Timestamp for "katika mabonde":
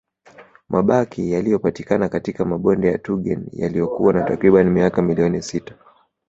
2.09-2.87